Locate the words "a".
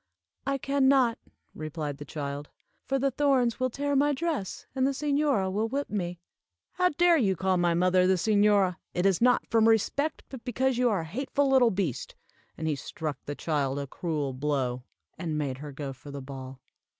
11.01-11.05, 13.77-13.85